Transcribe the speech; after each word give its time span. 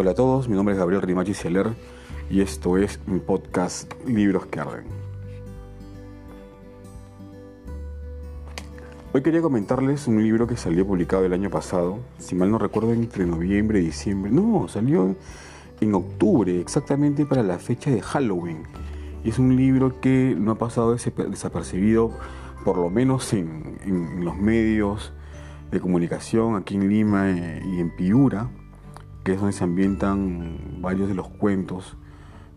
Hola 0.00 0.12
a 0.12 0.14
todos, 0.14 0.48
mi 0.48 0.54
nombre 0.54 0.74
es 0.74 0.78
Gabriel 0.78 1.02
Rimachi 1.02 1.34
Celer 1.34 1.72
y 2.30 2.40
esto 2.40 2.78
es 2.78 3.00
mi 3.08 3.18
podcast 3.18 3.92
Libros 4.06 4.46
que 4.46 4.60
Arden. 4.60 4.84
Hoy 9.12 9.22
quería 9.22 9.42
comentarles 9.42 10.06
un 10.06 10.22
libro 10.22 10.46
que 10.46 10.56
salió 10.56 10.86
publicado 10.86 11.24
el 11.24 11.32
año 11.32 11.50
pasado, 11.50 11.98
si 12.18 12.36
mal 12.36 12.48
no 12.48 12.58
recuerdo 12.58 12.92
entre 12.92 13.26
noviembre 13.26 13.80
y 13.80 13.86
diciembre, 13.86 14.30
no, 14.30 14.68
salió 14.68 15.16
en 15.80 15.94
octubre, 15.96 16.60
exactamente 16.60 17.26
para 17.26 17.42
la 17.42 17.58
fecha 17.58 17.90
de 17.90 18.00
Halloween. 18.00 18.62
Y 19.24 19.30
es 19.30 19.40
un 19.40 19.56
libro 19.56 20.00
que 20.00 20.36
no 20.38 20.52
ha 20.52 20.58
pasado 20.58 20.94
desapercibido, 20.94 22.12
por 22.64 22.78
lo 22.78 22.88
menos 22.88 23.32
en, 23.32 23.80
en 23.84 24.24
los 24.24 24.36
medios 24.36 25.12
de 25.72 25.80
comunicación 25.80 26.54
aquí 26.54 26.76
en 26.76 26.88
Lima 26.88 27.32
eh, 27.32 27.62
y 27.66 27.80
en 27.80 27.90
Piura 27.96 28.48
que 29.28 29.34
es 29.34 29.40
donde 29.40 29.52
se 29.52 29.62
ambientan 29.62 30.80
varios 30.80 31.06
de 31.06 31.14
los 31.14 31.28
cuentos. 31.28 31.98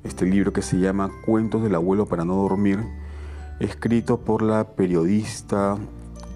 Este 0.06 0.26
libro 0.26 0.54
que 0.54 0.62
se 0.62 0.80
llama 0.80 1.12
Cuentos 1.26 1.62
del 1.64 1.76
abuelo 1.76 2.06
para 2.06 2.24
no 2.24 2.34
dormir, 2.36 2.80
escrito 3.60 4.22
por 4.22 4.42
la 4.42 4.74
periodista 4.74 5.78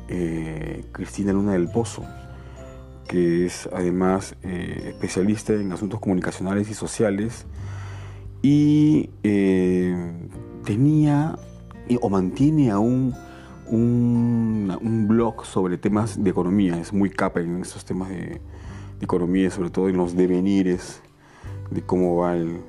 eh, 0.09 0.83
Cristina 0.91 1.31
Luna 1.31 1.53
del 1.53 1.69
Pozo, 1.69 2.03
que 3.07 3.45
es 3.45 3.69
además 3.71 4.35
eh, 4.43 4.87
especialista 4.89 5.53
en 5.53 5.71
asuntos 5.71 6.01
comunicacionales 6.01 6.69
y 6.69 6.73
sociales 6.73 7.45
y 8.41 9.11
eh, 9.23 9.95
tenía 10.65 11.39
o 12.01 12.09
mantiene 12.09 12.71
aún 12.71 13.15
un, 13.67 14.77
un 14.81 15.07
blog 15.07 15.45
sobre 15.45 15.77
temas 15.77 16.21
de 16.21 16.29
economía, 16.29 16.77
es 16.77 16.91
muy 16.91 17.09
capa 17.09 17.39
en 17.39 17.61
esos 17.61 17.85
temas 17.85 18.09
de, 18.09 18.41
de 18.99 19.05
economía, 19.05 19.49
sobre 19.51 19.69
todo 19.69 19.89
en 19.89 19.97
los 19.97 20.15
devenires 20.15 21.01
de 21.69 21.81
cómo 21.81 22.17
va 22.17 22.35
el, 22.35 22.61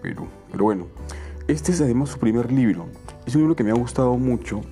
Perú. 0.00 0.26
Pero 0.50 0.64
bueno, 0.64 0.86
este 1.46 1.72
es 1.72 1.80
además 1.82 2.08
su 2.08 2.18
primer 2.18 2.50
libro. 2.50 2.86
Es 3.26 3.34
un 3.34 3.42
libro 3.42 3.54
que 3.54 3.62
me 3.62 3.70
ha 3.70 3.74
gustado 3.74 4.16
mucho 4.16 4.62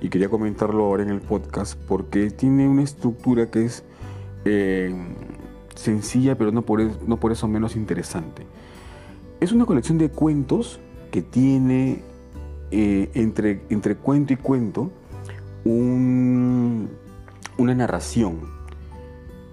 y 0.00 0.08
quería 0.08 0.30
comentarlo 0.30 0.84
ahora 0.86 1.02
en 1.02 1.10
el 1.10 1.20
podcast 1.20 1.78
porque 1.86 2.30
tiene 2.30 2.66
una 2.66 2.82
estructura 2.82 3.50
que 3.50 3.66
es 3.66 3.84
eh, 4.46 4.94
sencilla, 5.74 6.36
pero 6.38 6.50
no 6.50 6.62
por, 6.62 6.80
no 7.06 7.18
por 7.18 7.30
eso 7.30 7.46
menos 7.46 7.76
interesante. 7.76 8.46
Es 9.40 9.52
una 9.52 9.66
colección 9.66 9.98
de 9.98 10.08
cuentos 10.08 10.80
que 11.10 11.20
tiene 11.20 12.02
eh, 12.70 13.10
entre, 13.12 13.62
entre 13.68 13.96
cuento 13.96 14.32
y 14.32 14.36
cuento 14.36 14.90
un, 15.64 16.88
una 17.58 17.74
narración 17.74 18.61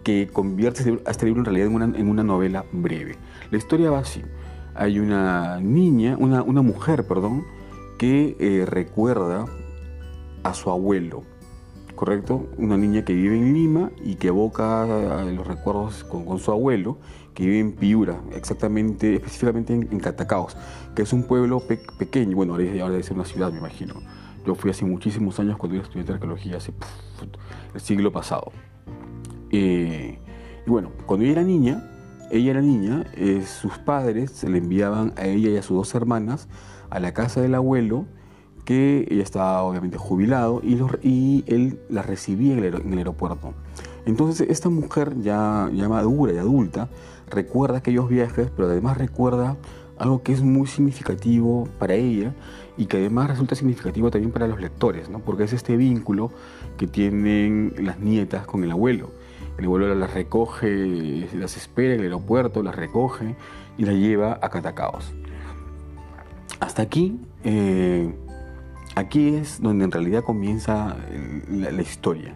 que 0.04 0.28
convierte 0.28 0.80
este, 0.80 1.02
a 1.06 1.12
este 1.12 1.26
libro 1.26 1.42
en 1.42 1.46
realidad 1.46 1.68
en 1.68 1.76
una, 1.76 1.86
en 1.98 2.10
una 2.10 2.24
novela 2.24 2.66
breve. 2.72 3.16
La 3.52 3.58
historia 3.58 3.92
va 3.92 4.00
así. 4.00 4.22
Hay 4.76 5.00
una 5.00 5.60
niña, 5.60 6.16
una, 6.18 6.42
una 6.44 6.62
mujer, 6.62 7.06
perdón, 7.06 7.44
que 7.98 8.38
eh, 8.40 8.66
recuerda 8.66 9.46
a 10.44 10.54
su 10.54 10.70
abuelo, 10.70 11.24
¿correcto? 11.96 12.48
Una 12.58 12.78
niña 12.78 13.04
que 13.04 13.14
vive 13.14 13.36
en 13.36 13.54
Lima 13.54 13.92
y 14.04 14.16
que 14.16 14.30
evoca 14.30 14.86
los 15.26 15.46
recuerdos 15.46 16.06
con, 16.06 16.24
con, 16.24 16.40
su 16.40 16.52
abuelo, 16.52 16.98
que 17.34 17.46
vive 17.46 17.60
en 17.60 17.74
Piura, 17.74 18.22
exactamente, 18.34 19.16
específicamente 19.16 19.74
en, 19.74 20.00
Catacaos, 20.00 20.56
que 20.96 21.02
es 21.02 21.12
un 21.12 21.24
pueblo 21.24 21.62
pequeño, 21.98 22.38
bueno, 22.38 22.54
ahora, 22.54 22.66
ahora 22.82 22.92
debe 22.92 23.04
ser 23.04 23.16
una 23.16 23.26
ciudad, 23.26 23.52
me 23.52 23.60
imagino. 23.60 23.96
Yo 24.46 24.56
fui 24.56 24.72
hace 24.72 24.86
muchísimos 24.86 25.40
años 25.40 25.58
cuando 25.58 25.76
era 25.76 25.84
estudiante 25.84 26.14
de 26.14 26.16
arqueología, 26.16 26.58
hace 26.58 26.74
el 27.74 27.82
siglo 27.82 28.12
pasado. 28.12 28.52
Eh, 29.52 30.20
y 30.66 30.70
bueno, 30.70 30.92
cuando 31.06 31.26
ella 31.26 31.34
era 31.34 31.44
niña, 31.44 31.84
ella 32.32 32.52
era 32.52 32.62
niña, 32.62 33.06
eh, 33.16 33.44
sus 33.44 33.78
padres 33.80 34.32
se 34.32 34.50
le 34.50 34.60
enviaban 34.60 35.14
a 35.18 35.26
ella 35.26 35.50
y 35.50 35.58
a 35.58 35.64
sus 35.64 35.78
dos 35.78 35.96
hermanas 35.96 36.48
a 36.90 37.00
la 37.00 37.14
casa 37.14 37.42
del 37.42 37.56
abuelo, 37.56 38.06
que 38.66 39.08
ella 39.10 39.24
estaba 39.24 39.64
obviamente 39.64 39.98
jubilado, 39.98 40.62
y, 40.64 41.44
él 41.48 41.80
la 41.90 42.04
recibía 42.04 42.54
en 42.54 42.64
el, 42.64 42.98
aeropuerto. 42.98 43.54
Entonces 44.06 44.48
esta 44.50 44.70
mujer 44.70 45.20
ya, 45.22 45.70
ya 45.74 45.90
madura 45.90 46.34
y 46.34 46.38
adulta 46.38 46.90
recuerda 47.30 47.80
aquellos 47.80 48.10
viajes, 48.10 48.52
pero 48.56 48.68
además 48.68 48.98
recuerda 48.98 49.58
algo 49.98 50.24
que 50.24 50.32
es 50.32 50.42
muy 50.42 50.68
significativo 50.68 51.68
para 51.78 51.94
ella 51.94 52.34
y 52.78 52.86
que 52.86 52.98
además 52.98 53.30
resulta 53.30 53.56
significativo 53.56 54.10
también 54.10 54.32
para 54.32 54.48
los 54.48 54.62
lectores, 54.62 55.10
¿no? 55.10 55.20
porque 55.20 55.44
es 55.44 55.54
este 55.54 55.76
vínculo 55.76 56.32
que 56.78 56.88
tienen 56.88 57.74
las 57.80 58.00
nietas 58.00 58.48
con 58.48 58.64
el 58.64 58.72
abuelo. 58.72 59.12
El 59.60 59.66
abuelo 59.66 59.94
las 59.94 60.14
recoge, 60.14 61.28
las 61.34 61.58
espera 61.58 61.94
en 61.94 62.00
el 62.00 62.06
aeropuerto, 62.06 62.64
las 62.64 62.76
recoge 62.76 63.36
y 63.78 63.86
las 63.86 63.96
lleva 63.96 64.40
a 64.42 64.50
Catacaos. 64.50 65.14
Hasta 66.60 66.82
aquí, 66.82 67.20
eh, 67.44 68.14
aquí 68.96 69.36
es 69.36 69.62
donde 69.62 69.86
en 69.86 69.92
realidad 69.92 70.24
comienza 70.24 70.96
la, 71.50 71.72
la 71.72 71.82
historia 71.82 72.36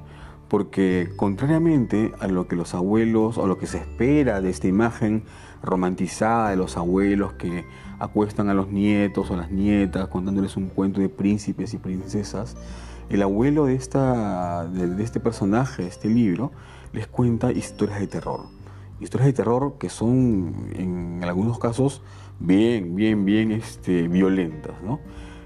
porque 0.54 1.10
contrariamente 1.16 2.12
a 2.20 2.28
lo 2.28 2.48
que 2.48 2.56
los 2.56 2.76
abuelos 2.76 3.40
o 3.40 3.48
lo 3.48 3.58
que 3.58 3.66
se 3.66 3.80
espera 3.80 4.40
de 4.40 4.52
esta 4.52 4.68
imagen 4.68 5.24
romantizada 5.64 6.52
de 6.52 6.58
los 6.58 6.78
abuelos 6.78 7.34
que 7.34 7.66
acuestan 7.98 8.50
a 8.50 8.54
los 8.54 8.68
nietos 8.70 9.32
o 9.32 9.36
las 9.36 9.50
nietas 9.50 10.10
contándoles 10.10 10.56
un 10.56 10.68
cuento 10.68 11.02
de 11.02 11.10
príncipes 11.10 11.74
y 11.74 11.80
princesas, 11.80 12.56
el 13.10 13.24
abuelo 13.24 13.66
de, 13.66 13.74
esta, 13.74 14.68
de, 14.68 15.04
este 15.04 15.20
personaje, 15.20 15.82
de 15.82 15.88
este 15.88 16.08
libro, 16.08 16.52
les 16.94 17.08
cuenta 17.08 17.52
historias 17.52 18.00
de 18.00 18.08
terror. 18.08 18.46
Historias 19.00 19.28
de 19.28 19.34
terror 19.34 19.76
que 19.80 19.90
son 19.90 20.70
en 20.76 21.22
algunos 21.24 21.59
casos 21.59 22.02
bien, 22.40 22.96
bien, 22.96 23.26
bien 23.26 23.52
este, 23.52 24.08
violentas. 24.08 24.76
¿no? 24.84 25.00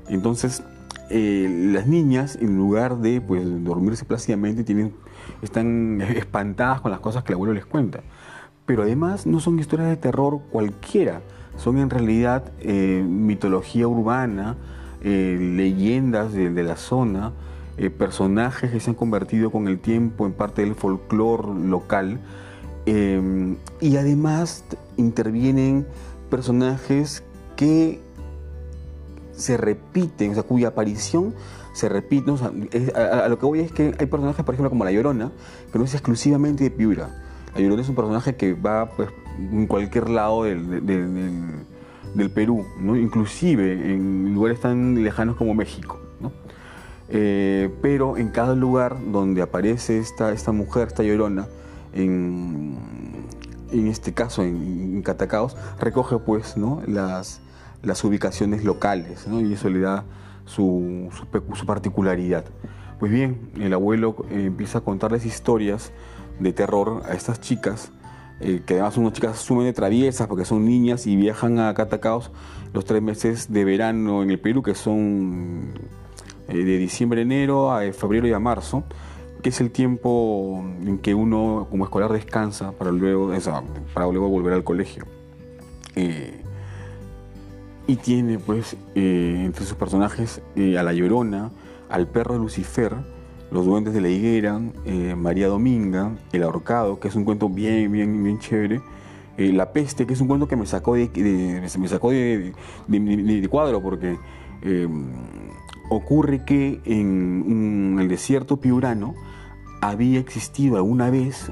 Entonces, 0.09 0.63
eh, 1.09 1.69
las 1.71 1.87
niñas, 1.87 2.37
en 2.41 2.57
lugar 2.57 2.97
de 2.97 3.21
pues, 3.21 3.45
dormirse 3.63 4.05
plácidamente, 4.05 4.63
tienen, 4.63 4.93
están 5.41 6.01
espantadas 6.15 6.81
con 6.81 6.91
las 6.91 6.99
cosas 6.99 7.23
que 7.23 7.31
el 7.31 7.35
abuelo 7.35 7.53
les 7.53 7.65
cuenta. 7.65 8.01
Pero 8.65 8.83
además 8.83 9.25
no 9.25 9.39
son 9.39 9.59
historias 9.59 9.89
de 9.89 9.95
terror 9.95 10.41
cualquiera, 10.51 11.21
son 11.55 11.77
en 11.77 11.89
realidad 11.89 12.51
eh, 12.59 13.03
mitología 13.07 13.87
urbana, 13.87 14.57
eh, 15.01 15.37
leyendas 15.39 16.33
de, 16.33 16.63
la 16.63 16.75
zona, 16.75 17.31
personajes 17.97 18.71
que 18.71 18.79
se 18.79 18.89
han 18.89 18.95
convertido 18.95 19.51
con 19.51 19.67
el 19.67 19.79
tiempo 19.79 20.25
en 20.25 20.33
parte 20.33 20.63
del 20.63 20.75
folclore 20.75 21.59
local. 21.67 22.19
y 22.85 23.97
además 23.97 24.63
intervienen 24.97 25.85
personajes 26.29 27.23
que 27.55 27.99
se 29.37 29.55
repiten, 29.55 30.31
o 30.31 30.33
sea, 30.33 30.43
cuya 30.43 30.69
aparición 30.69 31.33
se 31.73 31.87
repite. 31.87 32.31
O 32.31 32.37
sea, 32.37 32.51
a, 32.95 33.29
lo 33.29 33.37
que 33.39 33.45
voy 33.45 33.59
es 33.59 33.71
que 33.71 33.93
hay 33.97 34.05
personajes, 34.07 34.43
por 34.43 34.55
ejemplo, 34.55 34.69
como 34.69 34.83
La 34.83 34.91
Llorona, 34.91 35.31
que 35.71 35.79
no 35.79 35.85
es 35.85 35.93
exclusivamente 35.93 36.63
de 36.63 36.71
Piura. 36.71 37.09
La 37.53 37.61
Llorona 37.61 37.81
es 37.83 37.89
un 37.89 37.95
personaje 37.95 38.35
que 38.35 38.53
va 38.53 38.89
pues, 38.89 39.09
en 39.37 39.67
cualquier 39.67 40.09
lado 40.09 40.43
del, 40.43 40.85
del, 40.85 42.31
Perú, 42.31 42.65
¿no? 42.79 42.95
inclusive 42.95 43.93
en 43.93 44.33
lugares 44.33 44.59
tan 44.59 45.03
lejanos 45.03 45.35
como 45.35 45.53
México. 45.53 45.99
¿No? 47.07 47.13
Eh, 47.13 47.69
pero 47.81 48.17
en 48.17 48.29
cada 48.29 48.55
lugar 48.55 48.97
donde 49.11 49.41
aparece 49.41 49.99
esta, 49.99 50.31
esta 50.31 50.51
mujer, 50.51 50.87
esta 50.87 51.03
Llorona, 51.03 51.47
en, 51.93 52.77
en 53.71 53.87
este 53.87 54.13
caso 54.13 54.43
en, 54.43 54.95
en 54.95 55.01
Catacaos, 55.01 55.55
recoge 55.79 56.17
pues 56.19 56.57
¿no? 56.57 56.81
las, 56.87 57.41
las 57.81 58.03
ubicaciones 58.03 58.63
locales, 58.63 59.25
y 59.31 59.53
eso 59.53 59.69
le 59.69 59.79
da 59.79 60.03
su, 60.45 61.09
su, 61.55 61.65
particularidad. 61.65 62.45
Pues 62.99 63.11
bien, 63.11 63.51
el 63.59 63.73
abuelo 63.73 64.15
eh, 64.29 64.45
empieza 64.45 64.79
a 64.79 64.81
contarles 64.81 65.25
historias 65.25 65.91
de 66.39 66.53
terror 66.53 67.03
a 67.07 67.13
estas 67.13 67.39
chicas, 67.41 67.91
eh, 68.39 68.61
que 68.65 68.75
además 68.75 68.95
son 68.95 69.03
unas 69.03 69.13
chicas 69.13 69.37
sumamente 69.39 69.75
traviesas 69.75 70.27
porque 70.27 70.45
son 70.45 70.65
niñas 70.65 71.07
y 71.07 71.15
viajan 71.15 71.59
a 71.59 71.73
Catacaos 71.73 72.31
los 72.73 72.85
tres 72.85 73.01
meses 73.01 73.51
de 73.51 73.65
verano 73.65 74.23
en 74.23 74.29
el 74.29 74.39
Perú, 74.39 74.61
que 74.61 74.75
son 74.75 75.73
de 76.47 76.77
diciembre 76.77 77.21
enero, 77.21 77.71
a 77.71 77.91
febrero 77.93 78.27
y 78.27 78.33
a 78.33 78.39
marzo, 78.39 78.83
que 79.41 79.49
es 79.49 79.61
el 79.61 79.71
tiempo 79.71 80.63
en 80.81 80.97
que 80.99 81.13
uno 81.13 81.67
como 81.69 81.83
escolar 81.83 82.11
descansa 82.11 82.71
para 82.71 82.91
luego, 82.91 83.31
para 83.93 84.07
luego 84.07 84.29
volver 84.29 84.53
al 84.53 84.63
colegio. 84.63 85.05
Y 87.87 87.95
tiene 87.95 88.37
pues 88.37 88.75
eh, 88.95 89.43
entre 89.45 89.65
sus 89.65 89.77
personajes 89.77 90.41
eh, 90.57 90.77
a 90.77 90.83
la 90.83 90.91
Llorona, 90.91 91.51
al 91.89 92.05
perro 92.05 92.33
de 92.33 92.41
Lucifer, 92.41 92.93
los 93.49 93.65
duendes 93.65 93.93
de 93.93 94.01
la 94.01 94.09
higuera, 94.09 94.59
eh, 94.83 95.15
María 95.15 95.47
Dominga, 95.47 96.11
el 96.33 96.43
ahorcado, 96.43 96.99
que 96.99 97.07
es 97.07 97.15
un 97.15 97.23
cuento 97.23 97.47
bien, 97.47 97.89
bien, 97.89 98.21
bien 98.21 98.39
chévere, 98.39 98.81
la 99.37 99.71
peste, 99.71 100.05
que 100.05 100.13
es 100.13 100.19
un 100.19 100.27
cuento 100.27 100.49
que 100.49 100.57
me 100.57 100.65
sacó 100.65 100.95
de, 100.95 101.61
me 101.79 101.87
sacó 101.87 102.11
de, 102.11 102.53
de 102.87 103.47
cuadro 103.47 103.81
porque 103.81 104.17
ocurre 105.89 106.43
que 106.43 106.81
en 106.85 107.97
el 107.99 108.07
desierto 108.07 108.57
piurano 108.57 109.15
había 109.81 110.19
existido 110.19 110.77
alguna 110.77 111.09
vez 111.09 111.51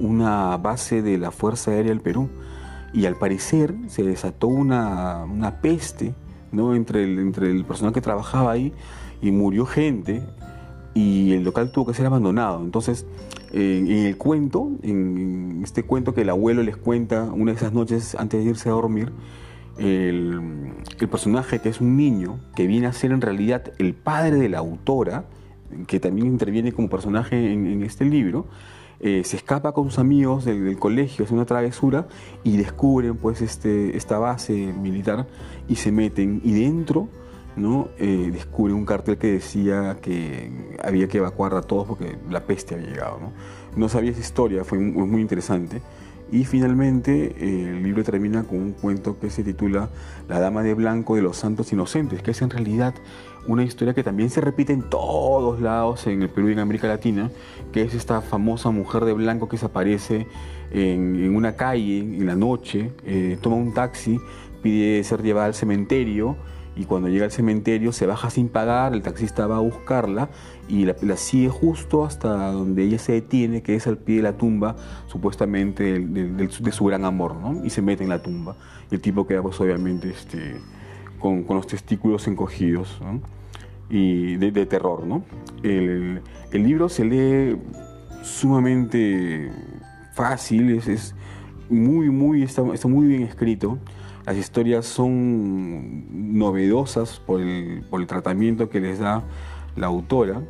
una 0.00 0.56
base 0.56 1.02
de 1.02 1.18
la 1.18 1.30
Fuerza 1.30 1.70
Aérea 1.70 1.90
del 1.90 2.00
Perú 2.00 2.28
y 2.92 3.06
al 3.06 3.16
parecer 3.16 3.74
se 3.88 4.02
desató 4.02 4.48
una, 4.48 5.24
una 5.24 5.60
peste 5.60 6.14
¿no? 6.52 6.74
entre, 6.74 7.04
el, 7.04 7.18
entre 7.18 7.50
el 7.50 7.64
personal 7.64 7.92
que 7.92 8.00
trabajaba 8.00 8.52
ahí 8.52 8.72
y 9.20 9.30
murió 9.30 9.66
gente 9.66 10.22
y 10.94 11.32
el 11.32 11.44
local 11.44 11.70
tuvo 11.70 11.86
que 11.86 11.94
ser 11.94 12.06
abandonado. 12.06 12.62
Entonces, 12.62 13.06
en 13.52 13.88
el 13.88 14.16
cuento, 14.16 14.70
en 14.82 15.60
este 15.62 15.82
cuento 15.82 16.14
que 16.14 16.22
el 16.22 16.30
abuelo 16.30 16.62
les 16.62 16.76
cuenta 16.76 17.24
una 17.24 17.52
de 17.52 17.56
esas 17.56 17.72
noches 17.72 18.14
antes 18.14 18.44
de 18.44 18.50
irse 18.50 18.68
a 18.68 18.72
dormir, 18.72 19.12
el, 19.78 20.72
personaje 21.10 21.60
que 21.60 21.68
es 21.68 21.80
un 21.80 21.96
niño, 21.96 22.40
que 22.54 22.66
viene 22.66 22.86
a 22.86 22.92
ser 22.92 23.12
en 23.12 23.20
realidad 23.20 23.72
el 23.78 23.94
padre 23.94 24.36
de 24.36 24.48
la 24.48 24.58
autora, 24.58 25.24
que 25.86 26.00
también 26.00 26.26
interviene 26.26 26.72
como 26.72 26.88
personaje 26.88 27.52
en, 27.52 27.82
este 27.82 28.04
libro, 28.04 28.46
eh, 29.00 29.22
se 29.24 29.36
escapa 29.36 29.72
con 29.72 29.84
sus 29.84 29.98
amigos 29.98 30.44
del, 30.44 30.76
colegio, 30.78 31.24
hace 31.24 31.34
una 31.34 31.44
travesura 31.44 32.08
y 32.42 32.56
descubren 32.56 33.16
pues 33.16 33.40
este, 33.42 33.96
esta 33.96 34.18
base 34.18 34.52
militar 34.52 35.26
y 35.68 35.76
se 35.76 35.92
meten 35.92 36.40
y 36.44 36.52
dentro 36.52 37.08
¿no? 37.58 37.88
Eh, 37.98 38.30
descubre 38.32 38.72
un 38.72 38.84
cartel 38.84 39.18
que 39.18 39.32
decía 39.32 39.98
que 40.00 40.76
había 40.82 41.08
que 41.08 41.18
evacuar 41.18 41.54
a 41.54 41.62
todos 41.62 41.86
porque 41.86 42.16
la 42.30 42.40
peste 42.40 42.74
había 42.74 42.88
llegado. 42.88 43.18
No 43.76 43.88
sabía 43.88 44.12
esa 44.12 44.20
historia, 44.20 44.64
fue 44.64 44.78
muy 44.78 45.20
interesante. 45.20 45.82
Y 46.30 46.44
finalmente 46.44 47.34
el 47.40 47.82
libro 47.82 48.04
termina 48.04 48.42
con 48.42 48.58
un 48.58 48.72
cuento 48.72 49.18
que 49.18 49.30
se 49.30 49.42
titula 49.42 49.88
La 50.28 50.40
Dama 50.40 50.62
de 50.62 50.74
Blanco 50.74 51.16
de 51.16 51.22
los 51.22 51.38
Santos 51.38 51.72
Inocentes, 51.72 52.22
que 52.22 52.32
es 52.32 52.42
en 52.42 52.50
realidad 52.50 52.94
una 53.46 53.64
historia 53.64 53.94
que 53.94 54.04
también 54.04 54.28
se 54.28 54.42
repite 54.42 54.74
en 54.74 54.82
todos 54.82 55.60
lados 55.60 56.06
en 56.06 56.22
el 56.22 56.28
Perú 56.28 56.50
y 56.50 56.52
en 56.52 56.58
América 56.58 56.86
Latina, 56.86 57.30
que 57.72 57.82
es 57.82 57.94
esta 57.94 58.20
famosa 58.20 58.70
mujer 58.70 59.06
de 59.06 59.14
blanco 59.14 59.48
que 59.48 59.56
se 59.56 59.66
aparece 59.66 60.26
en, 60.70 61.34
una 61.34 61.56
calle 61.56 62.00
en 62.00 62.26
la 62.26 62.36
noche, 62.36 62.92
eh, 63.06 63.38
toma 63.40 63.56
un 63.56 63.72
taxi, 63.72 64.20
pide 64.62 65.02
ser 65.04 65.22
llevada 65.22 65.46
al 65.46 65.54
cementerio 65.54 66.36
y 66.78 66.84
cuando 66.84 67.08
llega 67.08 67.24
al 67.24 67.32
cementerio 67.32 67.90
se 67.90 68.06
baja 68.06 68.30
sin 68.30 68.48
pagar, 68.48 68.94
el 68.94 69.02
taxista 69.02 69.48
va 69.48 69.56
a 69.56 69.60
buscarla 69.60 70.28
y 70.68 70.84
la, 70.84 71.16
sigue 71.16 71.48
justo 71.48 72.04
hasta 72.04 72.52
donde 72.52 72.84
ella 72.84 73.00
se 73.00 73.12
detiene, 73.12 73.62
que 73.62 73.74
es 73.74 73.88
al 73.88 73.98
pie 73.98 74.16
de 74.16 74.22
la 74.22 74.36
tumba, 74.36 74.76
supuestamente 75.08 75.98
de, 75.98 76.48
su 76.70 76.84
gran 76.84 77.04
amor, 77.04 77.34
¿no? 77.34 77.64
Y 77.64 77.70
se 77.70 77.82
mete 77.82 78.04
en 78.04 78.10
la 78.10 78.22
tumba. 78.22 78.54
Y 78.92 78.94
el 78.94 79.00
tipo 79.00 79.26
queda 79.26 79.42
pues 79.42 79.60
obviamente 79.60 80.10
este, 80.10 80.60
con, 81.18 81.44
los 81.48 81.66
testículos 81.66 82.28
encogidos, 82.28 83.00
Y 83.90 84.36
de, 84.36 84.66
terror, 84.66 85.04
¿no? 85.04 85.24
El, 85.64 86.22
libro 86.52 86.88
se 86.88 87.04
lee 87.04 87.56
sumamente 88.22 89.50
fácil, 90.14 90.70
es, 90.70 90.86
es 90.86 91.14
muy, 91.68 92.08
muy, 92.10 92.44
está, 92.44 92.62
está 92.72 92.86
muy 92.86 93.08
bien 93.08 93.22
escrito. 93.22 93.78
Las 94.28 94.36
historias 94.36 94.84
son 94.84 96.36
novedosas 96.38 97.18
por 97.18 97.40
el, 97.40 97.82
tratamiento 98.06 98.68
que 98.68 98.78
les 98.78 98.98
da 98.98 99.22
la 99.74 99.86
autora 99.86 100.42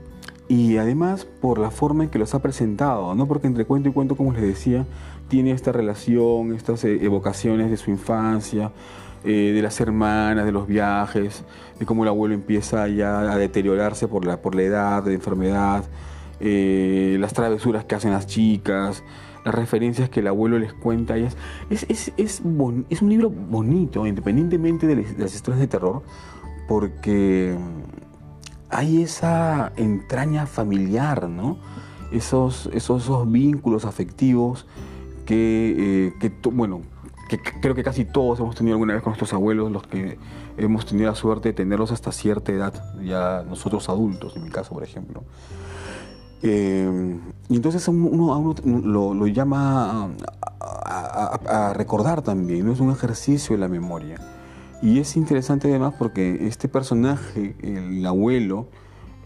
y 0.48 0.78
además 0.78 1.24
por 1.24 1.60
la 1.60 1.70
forma 1.70 2.02
en 2.02 2.10
que 2.10 2.18
los 2.18 2.34
ha 2.34 2.42
presentado, 2.42 3.14
¿no? 3.14 3.28
porque 3.28 3.46
entre 3.46 3.66
cuento 3.66 3.88
y 3.88 3.92
cuento, 3.92 4.16
como 4.16 4.32
les 4.32 4.42
decía, 4.42 4.84
tiene 5.28 5.52
esta 5.52 5.70
relación, 5.70 6.56
estas 6.56 6.82
eh, 6.82 6.98
evocaciones 7.04 7.70
de 7.70 7.76
su 7.76 7.92
infancia, 7.92 8.72
eh, 9.22 9.52
de 9.54 9.62
las 9.62 9.80
hermanas, 9.80 10.44
de 10.44 10.50
los 10.50 10.66
viajes, 10.66 11.44
de 11.78 11.86
cómo 11.86 12.02
el 12.02 12.08
abuelo 12.08 12.34
empieza 12.34 12.88
ya 12.88 13.30
a 13.30 13.38
deteriorarse 13.38 14.08
por 14.08 14.26
la, 14.26 14.42
por 14.42 14.56
la 14.56 14.62
edad, 14.62 15.04
de 15.04 15.14
enfermedad, 15.14 15.84
eh, 16.40 17.16
las 17.20 17.32
travesuras 17.32 17.84
que 17.84 17.94
hacen 17.94 18.10
las 18.10 18.26
chicas, 18.26 19.04
las 19.44 19.54
referencias 19.54 20.08
que 20.08 20.20
el 20.20 20.26
abuelo 20.26 20.58
les 20.58 20.72
cuenta. 20.72 21.16
Es, 21.16 21.36
es, 21.70 21.86
es, 21.88 22.12
es, 22.16 22.40
un 22.42 23.08
libro 23.08 23.30
bonito, 23.30 24.06
independientemente 24.06 24.86
de 24.86 24.96
las 25.18 25.34
historias 25.34 25.60
de 25.60 25.66
terror, 25.66 26.02
porque 26.68 27.56
hay 28.70 29.02
esa 29.02 29.72
entraña 29.76 30.46
familiar, 30.46 31.28
¿no? 31.28 31.58
Esos, 32.12 32.70
esos, 32.72 33.04
esos 33.04 33.30
vínculos 33.30 33.84
afectivos 33.84 34.66
que, 35.26 35.74
eh, 35.78 36.12
que 36.20 36.32
bueno, 36.50 36.82
que 37.28 37.38
creo 37.38 37.74
que 37.74 37.84
casi 37.84 38.04
todos 38.04 38.40
hemos 38.40 38.56
tenido 38.56 38.74
alguna 38.74 38.94
vez 38.94 39.02
con 39.02 39.10
nuestros 39.10 39.32
abuelos, 39.34 39.70
los 39.70 39.86
que 39.86 40.18
hemos 40.56 40.86
tenido 40.86 41.10
la 41.10 41.14
suerte 41.14 41.50
de 41.50 41.52
tenerlos 41.52 41.92
hasta 41.92 42.10
cierta 42.10 42.50
edad, 42.52 42.94
ya 43.02 43.44
nosotros 43.46 43.88
adultos, 43.88 44.34
en 44.36 44.44
mi 44.44 44.50
caso, 44.50 44.74
por 44.74 44.82
ejemplo. 44.82 45.22
Eh, 46.42 47.18
y 47.48 47.56
entonces 47.56 47.86
uno, 47.88 48.32
a 48.32 48.38
uno 48.38 48.54
lo, 49.14 49.26
llama 49.26 50.10
a, 50.60 51.72
recordar 51.74 52.22
también, 52.22 52.66
¿no? 52.66 52.72
es 52.72 52.80
un 52.80 52.90
ejercicio 52.90 53.56
de 53.56 53.60
la 53.60 53.68
memoria. 53.68 54.16
Y 54.80 55.00
es 55.00 55.16
interesante 55.16 55.68
además 55.68 55.94
porque 55.98 56.46
este 56.46 56.68
personaje, 56.68 57.56
el 57.62 58.04
abuelo, 58.06 58.68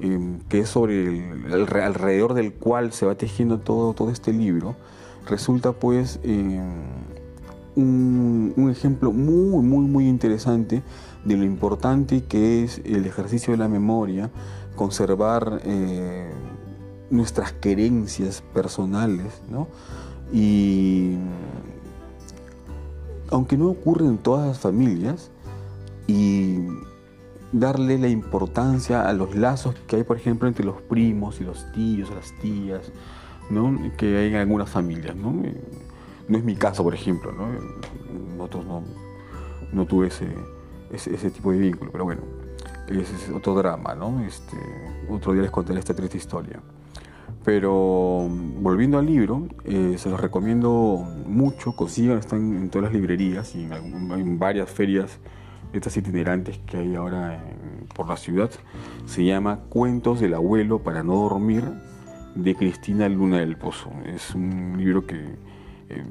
eh, 0.00 0.38
que 0.48 0.60
es 0.60 0.68
sobre 0.68 1.06
el, 1.06 1.52
alrededor 1.52 2.34
del 2.34 2.54
cual 2.54 2.92
se 2.92 3.04
va 3.04 3.14
tejiendo 3.16 3.58
todo, 3.58 3.92
todo 3.92 4.10
este 4.10 4.32
libro, 4.32 4.76
resulta 5.28 5.72
pues 5.72 6.20
eh, 6.22 6.60
un, 7.76 8.54
un, 8.56 8.70
ejemplo 8.70 9.12
muy, 9.12 9.62
muy, 9.62 9.86
muy 9.86 10.08
interesante 10.08 10.82
de 11.24 11.36
lo 11.36 11.44
importante 11.44 12.24
que 12.24 12.64
es 12.64 12.80
el 12.84 13.04
ejercicio 13.04 13.52
de 13.52 13.58
la 13.58 13.68
memoria, 13.68 14.30
conservar 14.74 15.60
nuestras 17.12 17.52
querencias 17.52 18.42
personales, 18.52 19.40
¿no? 19.48 19.68
Y 20.32 21.16
aunque 23.30 23.56
no 23.56 23.68
ocurre 23.68 24.06
en 24.06 24.18
todas 24.18 24.48
las 24.48 24.58
familias, 24.58 25.30
y 26.06 26.58
darle 27.52 27.98
la 27.98 28.08
importancia 28.08 29.08
a 29.08 29.12
los 29.12 29.34
lazos 29.34 29.74
que 29.86 29.96
hay, 29.96 30.02
por 30.04 30.16
ejemplo, 30.16 30.48
entre 30.48 30.64
los 30.64 30.80
primos 30.82 31.40
y 31.40 31.44
los 31.44 31.70
tíos, 31.72 32.10
las 32.10 32.32
tías, 32.40 32.90
¿no? 33.50 33.78
que 33.96 34.18
hay 34.18 34.28
en 34.28 34.36
algunas 34.36 34.70
familias. 34.70 35.14
¿no? 35.14 35.34
no 36.28 36.38
es 36.38 36.44
mi 36.44 36.56
caso, 36.56 36.82
por 36.82 36.94
ejemplo. 36.94 37.32
¿no? 37.32 37.48
Nosotros 38.36 38.66
no, 38.66 38.82
no 39.72 39.86
tuve 39.86 40.08
ese, 40.08 40.28
ese, 40.90 41.30
tipo 41.30 41.52
de 41.52 41.58
vínculo, 41.58 41.92
pero 41.92 42.04
bueno, 42.04 42.22
ese 42.88 43.14
es 43.14 43.30
otro 43.30 43.54
drama. 43.54 43.94
¿no? 43.94 44.24
Este, 44.24 44.56
otro 45.08 45.32
día 45.32 45.42
les 45.42 45.50
contaré 45.50 45.78
esta 45.78 45.94
triste 45.94 46.16
historia. 46.16 46.60
Pero 47.44 48.28
volviendo 48.60 48.98
al 48.98 49.06
libro, 49.06 49.48
eh, 49.64 49.96
se 49.98 50.08
los 50.08 50.20
recomiendo 50.20 51.04
mucho, 51.26 51.72
consigan, 51.72 52.18
están 52.18 52.56
en 52.56 52.70
todas 52.70 52.84
las 52.84 52.92
librerías 52.92 53.54
y 53.56 53.64
en, 53.64 54.38
varias 54.38 54.70
ferias 54.70 55.18
estas 55.72 55.96
itinerantes 55.96 56.58
que 56.66 56.76
hay 56.76 56.94
ahora 56.94 57.42
por 57.94 58.08
la 58.08 58.16
ciudad. 58.16 58.50
Se 59.06 59.24
llama 59.24 59.60
Cuentos 59.68 60.20
del 60.20 60.34
abuelo 60.34 60.80
para 60.80 61.02
no 61.02 61.14
dormir 61.14 61.64
de 62.34 62.54
Cristina 62.54 63.08
Luna 63.08 63.38
del 63.38 63.56
Pozo. 63.56 63.90
Es 64.06 64.34
un 64.34 64.76
libro 64.78 65.06
que 65.06 65.16
eh, 65.88 66.04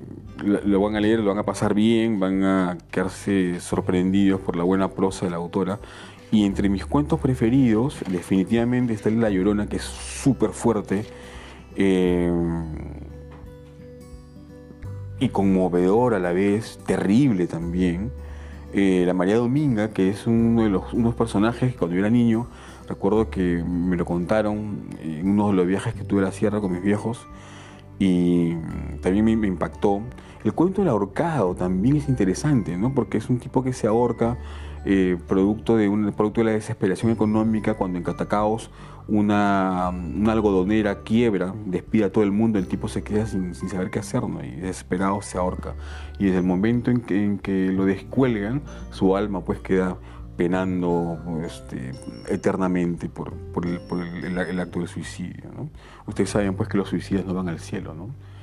lo 0.44 0.82
van 0.82 0.96
a 0.98 1.00
leer, 1.00 1.20
lo 1.20 1.29
van 1.29 1.39
a 1.39 1.44
pasar 1.44 1.74
bien, 1.74 2.20
van 2.20 2.44
a 2.44 2.77
quedarse 2.91 3.60
sorprendidos 3.62 4.41
por 4.41 4.58
la 4.58 4.63
buena 4.63 4.89
prosa 4.89 5.25
de 5.25 5.32
la 5.32 5.38
autora 5.38 5.79
y 6.32 6.46
entre 6.46 6.70
mis 6.70 6.86
cuentos 6.86 7.20
preferidos, 7.20 7.98
definitivamente 8.10 8.94
está 8.94 9.10
La 9.10 9.29
Llorona, 9.29 9.67
que 9.67 9.75
es 9.75 9.84
súper 9.84 10.51
fuerte 10.51 11.05
eh, 11.75 12.32
y 15.20 15.30
conmovedor 15.30 16.13
a 16.13 16.20
la 16.20 16.32
vez, 16.32 16.80
terrible 16.86 17.48
también. 17.48 18.12
Eh, 18.74 19.04
la 19.06 19.13
María 19.13 19.36
Dominga, 19.36 19.90
que 19.90 20.10
es 20.10 20.28
uno 20.28 20.63
de 20.63 20.70
los 20.70 20.94
unos 20.94 21.13
personajes 21.16 21.74
que 21.74 21.78
cuando 21.78 21.96
yo 21.96 22.00
era 22.00 22.10
niño, 22.10 22.48
recuerdo 22.88 23.30
que 23.30 23.63
me 23.63 23.98
lo 23.98 24.06
contaron 24.06 24.88
en 25.01 25.30
uno 25.30 25.50
de 25.50 25.54
los 25.54 25.68
viajes 25.68 25.94
que 25.94 26.04
tuve 26.04 26.22
a 26.22 26.25
la 26.25 26.32
sierra 26.32 26.62
con 26.62 26.72
mis 26.72 26.82
viejos 26.82 27.28
y 28.01 28.55
también 29.01 29.39
me, 29.39 29.48
impactó. 29.48 30.01
El 30.43 30.53
cuento 30.53 30.81
del 30.81 30.89
ahorcado 30.89 31.53
también 31.53 31.98
es 31.98 32.10
interesante, 32.10 32.75
¿no? 32.75 32.96
porque 32.96 33.20
es 33.20 33.29
un 33.29 33.38
tipo 33.38 33.63
que 33.63 33.74
se 33.74 33.86
ahorca 33.86 34.39
eh, 34.86 35.17
producto, 35.27 35.77
de 35.77 35.88
un, 35.88 36.12
producto 36.12 36.41
de 36.41 36.46
la 36.46 36.51
desesperación 36.53 37.12
económica 37.12 37.75
cuando 37.75 38.00
en 38.00 38.03
Catacaos 38.03 38.72
una, 39.08 39.89
algodonera 39.89 41.03
quiebra, 41.03 41.53
despide 41.67 42.05
a 42.05 42.12
todo 42.12 42.24
el 42.24 42.31
mundo, 42.31 42.58
el 42.58 42.67
tipo 42.67 42.88
se 42.88 43.03
queda 43.03 43.27
sin, 43.27 43.53
saber 43.53 43.91
qué 43.91 44.00
hacer 44.00 44.24
y 44.43 44.62
desesperado 44.62 45.22
se 45.22 45.38
ahorca. 45.38 45.75
Y 46.17 46.25
desde 46.25 46.39
el 46.39 46.46
momento 46.46 46.89
en 46.89 47.01
que, 47.01 47.24
en 47.24 47.38
que 47.38 47.67
lo 47.67 47.86
descuelgan, 47.86 48.63
su 48.89 49.15
alma 49.15 49.41
pues 49.41 49.60
queda 49.60 49.98
penando 50.41 51.19
este, 51.45 51.91
eternamente 52.27 53.10
por, 53.10 53.31
el, 53.63 54.60
acto 54.60 54.79
del 54.79 54.88
suicidio. 54.88 55.69
Ustedes 56.07 56.31
saben 56.31 56.55
pues 56.55 56.67
que 56.67 56.79
los 56.79 56.89
suicidas 56.89 57.27
no 57.27 57.36
van 57.36 57.48
al 57.48 57.60
cielo, 57.60 57.93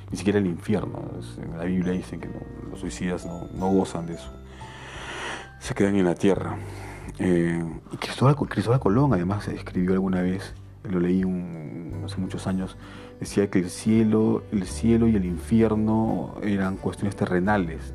ni 0.09 0.17
siquiera 0.17 0.39
al 0.39 0.47
infierno. 0.47 1.01
En 1.43 1.57
la 1.57 1.65
Biblia 1.65 1.91
dicen 1.91 2.21
que 2.21 2.29
los 2.71 2.79
suicidas 2.79 3.25
no, 3.25 3.67
gozan 3.67 4.05
de 4.05 4.13
eso 4.13 4.31
se 5.59 5.73
quedan 5.73 5.97
en 5.97 6.05
la 6.05 6.15
tierra. 6.15 6.55
Eh, 7.17 7.61
Cristóbal, 7.99 8.79
Colón 8.79 9.13
además 9.13 9.49
escribió 9.49 9.91
alguna 9.91 10.21
vez, 10.21 10.53
lo 10.85 11.01
leí 11.01 11.23
hace 12.05 12.15
muchos 12.17 12.47
años, 12.47 12.77
decía 13.19 13.49
que 13.49 13.59
el 13.59 13.69
cielo, 13.69 14.43
el 14.53 14.65
cielo 14.67 15.09
y 15.09 15.17
el 15.17 15.25
infierno 15.25 16.35
eran 16.43 16.77
cuestiones 16.77 17.17
terrenales, 17.17 17.93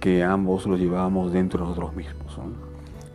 que 0.00 0.24
ambos 0.24 0.66
los 0.66 0.80
llevábamos 0.80 1.32
dentro 1.32 1.60
de 1.60 1.66
nosotros 1.66 1.94
mismos. 1.94 2.40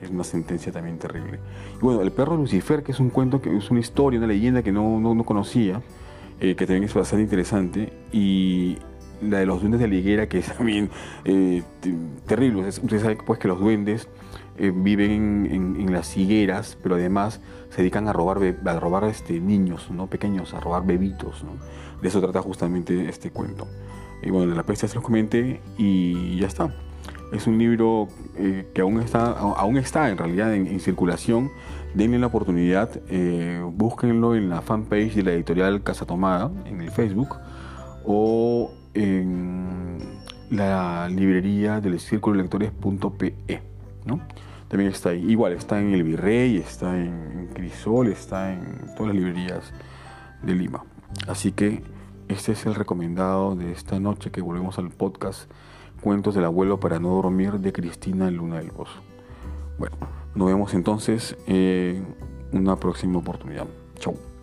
Es 0.01 0.09
una 0.09 0.23
sentencia 0.23 0.71
también 0.71 0.97
terrible. 0.97 1.39
Y 1.77 1.79
bueno, 1.81 2.01
El 2.01 2.11
perro 2.11 2.35
Lucifer, 2.37 2.83
que 2.83 2.91
es 2.91 2.99
un 2.99 3.09
cuento, 3.09 3.41
que 3.41 3.55
es 3.55 3.71
una 3.71 3.79
historia, 3.79 4.19
una 4.19 4.27
leyenda 4.27 4.61
que 4.61 4.71
no, 4.71 4.99
no, 4.99 5.23
conocía, 5.23 5.81
eh, 6.39 6.55
que 6.55 6.65
también 6.65 6.83
es 6.83 6.93
bastante 6.93 7.23
interesante, 7.23 7.93
y 8.11 8.77
la 9.21 9.39
de 9.39 9.45
los 9.45 9.61
duendes 9.61 9.79
de 9.79 9.87
la 9.87 9.95
higuera, 9.95 10.27
que 10.27 10.39
es 10.39 10.53
también 10.57 10.89
eh, 11.23 11.63
terrible. 12.25 12.67
Ustedes 12.67 13.01
saben 13.01 13.17
pues, 13.25 13.39
que 13.39 13.47
los 13.47 13.59
duendes 13.59 14.07
eh, 14.57 14.71
viven 14.73 15.47
en, 15.51 15.93
las 15.93 16.15
higueras, 16.15 16.77
pero 16.81 16.95
además 16.95 17.41
se 17.69 17.81
dedican 17.81 18.07
a 18.07 18.13
robar, 18.13 18.39
a 18.65 18.79
robar 18.79 19.03
este, 19.05 19.39
niños 19.39 19.89
¿no? 19.91 20.07
pequeños, 20.07 20.53
a 20.53 20.59
robar 20.59 20.85
bebitos. 20.85 21.43
De 22.01 22.07
eso 22.07 22.21
trata 22.21 22.41
justamente 22.41 23.09
este 23.09 23.31
cuento. 23.31 23.67
Y 24.21 24.29
bueno, 24.29 24.51
de 24.51 24.55
la 24.55 24.63
peste 24.63 24.87
se 24.87 24.95
los 24.95 25.03
comenté 25.03 25.61
y 25.77 26.37
ya 26.39 26.47
está. 26.47 26.73
Es 27.31 27.47
un 27.47 27.57
libro 27.57 28.07
eh, 28.37 28.67
que 28.73 28.81
aún 28.81 28.99
está, 28.99 29.31
aún 29.31 29.77
está 29.77 30.09
en 30.09 30.17
realidad 30.17 30.53
en, 30.53 30.79
circulación. 30.79 31.51
Denle 31.93 32.19
la 32.19 32.27
oportunidad, 32.27 32.89
eh, 33.09 33.61
búsquenlo 33.73 34.35
en 34.35 34.49
la 34.49 34.61
fanpage 34.61 35.15
de 35.15 35.23
la 35.23 35.31
editorial 35.31 35.81
Casa 35.83 36.05
Tomada, 36.05 36.51
en 36.65 36.81
el 36.81 36.91
Facebook, 36.91 37.37
o 38.05 38.71
en 38.93 39.97
la 40.49 41.09
librería 41.09 41.81
del 41.81 41.99
círculo 41.99 42.41
lectores.pe. 42.41 43.61
¿no? 44.05 44.21
También 44.67 44.91
está 44.91 45.09
ahí. 45.09 45.23
Igual, 45.29 45.53
está 45.53 45.79
en 45.79 45.93
El 45.93 46.03
Virrey, 46.03 46.57
está 46.57 46.99
en 46.99 47.49
Crisol, 47.53 48.07
está 48.07 48.53
en 48.53 48.93
todas 48.95 49.07
las 49.07 49.15
librerías 49.15 49.73
de 50.43 50.55
Lima. 50.55 50.83
Así 51.27 51.51
que 51.51 51.83
este 52.27 52.53
es 52.53 52.65
el 52.65 52.75
recomendado 52.75 53.55
de 53.55 53.71
esta 53.71 53.99
noche 53.99 54.31
que 54.31 54.41
volvemos 54.41 54.77
al 54.79 54.89
podcast 54.89 55.49
Cuentos 56.01 56.35
del 56.35 56.45
abuelo 56.45 56.79
para 56.79 56.99
no 56.99 57.09
dormir 57.09 57.53
de 57.53 57.73
Cristina 57.73 58.29
Luna 58.29 58.57
del 58.57 58.71
Pozo. 58.71 59.01
Bueno, 59.77 59.95
nos 60.35 60.47
vemos 60.47 60.73
entonces 60.73 61.35
en 61.47 62.15
una 62.51 62.75
próxima 62.75 63.19
oportunidad. 63.19 63.65
Chau. 63.97 64.34